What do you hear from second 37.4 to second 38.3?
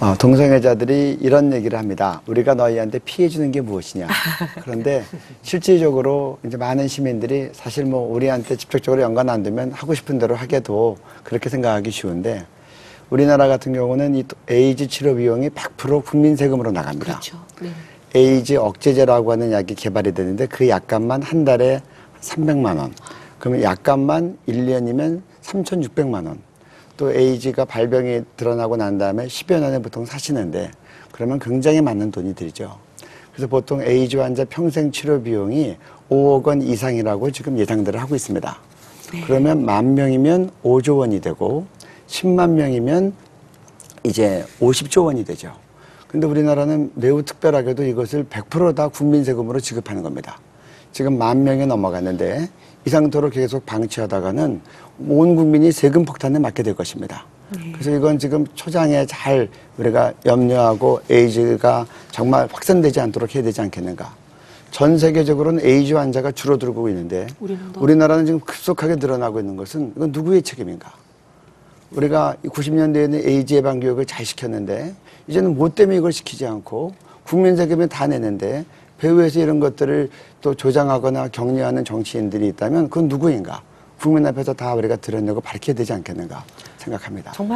예상들을 하고